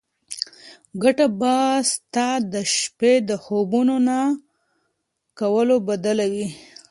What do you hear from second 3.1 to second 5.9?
د خوبونو د نه کولو